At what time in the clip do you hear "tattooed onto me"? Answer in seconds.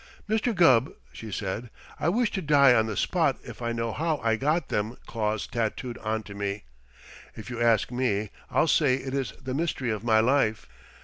5.45-6.63